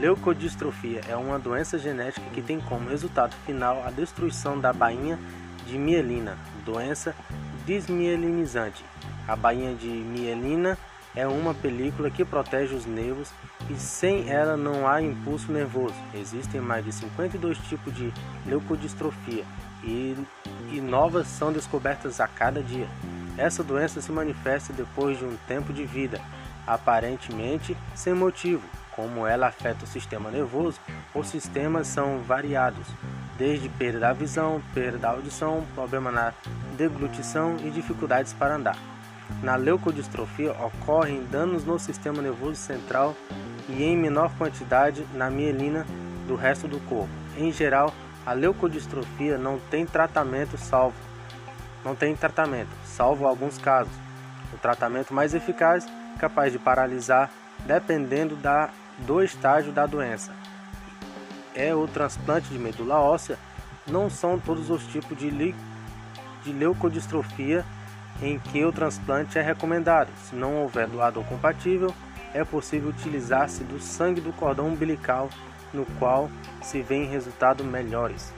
Leucodistrofia 0.00 1.02
é 1.06 1.14
uma 1.14 1.38
doença 1.38 1.78
genética 1.78 2.24
que 2.32 2.40
tem 2.40 2.58
como 2.58 2.88
resultado 2.88 3.36
final 3.44 3.84
a 3.86 3.90
destruição 3.90 4.58
da 4.58 4.72
bainha 4.72 5.18
de 5.66 5.76
mielina, 5.76 6.38
doença 6.64 7.14
desmielinizante. 7.66 8.82
A 9.28 9.36
bainha 9.36 9.74
de 9.74 9.86
mielina 9.86 10.78
é 11.14 11.26
uma 11.26 11.52
película 11.52 12.10
que 12.10 12.24
protege 12.24 12.74
os 12.74 12.86
nervos 12.86 13.30
e 13.68 13.74
sem 13.74 14.30
ela 14.30 14.56
não 14.56 14.88
há 14.88 15.02
impulso 15.02 15.52
nervoso. 15.52 15.94
Existem 16.14 16.62
mais 16.62 16.82
de 16.82 16.92
52 16.92 17.58
tipos 17.58 17.94
de 17.94 18.10
leucodistrofia 18.46 19.44
e, 19.84 20.16
e 20.72 20.80
novas 20.80 21.26
são 21.26 21.52
descobertas 21.52 22.20
a 22.20 22.26
cada 22.26 22.62
dia. 22.62 22.88
Essa 23.36 23.62
doença 23.62 24.00
se 24.00 24.10
manifesta 24.10 24.72
depois 24.72 25.18
de 25.18 25.26
um 25.26 25.36
tempo 25.46 25.74
de 25.74 25.84
vida, 25.84 26.18
aparentemente 26.66 27.76
sem 27.94 28.14
motivo. 28.14 28.66
Como 29.00 29.26
ela 29.26 29.46
afeta 29.46 29.86
o 29.86 29.88
sistema 29.88 30.30
nervoso, 30.30 30.78
os 31.14 31.26
sistemas 31.28 31.86
são 31.86 32.18
variados, 32.18 32.86
desde 33.38 33.66
perda 33.70 34.00
da 34.00 34.12
visão, 34.12 34.60
perda 34.74 34.98
da 34.98 35.08
audição, 35.08 35.64
problema 35.74 36.12
na 36.12 36.34
deglutição 36.76 37.56
e 37.64 37.70
dificuldades 37.70 38.34
para 38.34 38.56
andar. 38.56 38.76
Na 39.42 39.56
leucodistrofia 39.56 40.52
ocorrem 40.52 41.24
danos 41.30 41.64
no 41.64 41.78
sistema 41.78 42.20
nervoso 42.20 42.56
central 42.56 43.16
e 43.70 43.82
em 43.82 43.96
menor 43.96 44.30
quantidade 44.36 45.02
na 45.14 45.30
mielina 45.30 45.86
do 46.28 46.34
resto 46.34 46.68
do 46.68 46.78
corpo. 46.80 47.08
Em 47.38 47.50
geral, 47.50 47.94
a 48.26 48.34
leucodistrofia 48.34 49.38
não 49.38 49.58
tem 49.70 49.86
tratamento 49.86 50.58
salvo 50.58 50.94
não 51.82 51.94
tem 51.94 52.14
tratamento, 52.14 52.68
salvo 52.84 53.26
alguns 53.26 53.56
casos. 53.56 53.92
O 54.52 54.58
tratamento 54.58 55.14
mais 55.14 55.32
eficaz 55.32 55.86
capaz 56.18 56.52
de 56.52 56.58
paralisar 56.58 57.30
dependendo 57.66 58.36
da, 58.36 58.70
do 59.06 59.22
estágio 59.22 59.72
da 59.72 59.86
doença 59.86 60.32
é 61.54 61.74
o 61.74 61.86
transplante 61.86 62.48
de 62.48 62.58
medula 62.58 62.98
óssea, 62.98 63.38
não 63.86 64.08
são 64.08 64.38
todos 64.38 64.70
os 64.70 64.86
tipos 64.86 65.16
de, 65.16 65.30
li... 65.30 65.54
de 66.44 66.52
leucodistrofia 66.52 67.64
em 68.22 68.38
que 68.38 68.64
o 68.64 68.72
transplante 68.72 69.38
é 69.38 69.42
recomendado. 69.42 70.10
Se 70.24 70.34
não 70.34 70.62
houver 70.62 70.86
doador 70.86 71.24
compatível, 71.24 71.94
é 72.32 72.44
possível 72.44 72.90
utilizar-se 72.90 73.64
do 73.64 73.80
sangue 73.80 74.20
do 74.20 74.32
cordão 74.32 74.68
umbilical, 74.68 75.28
no 75.72 75.84
qual 75.98 76.30
se 76.62 76.82
vêem 76.82 77.06
resultados 77.06 77.64
melhores. 77.64 78.32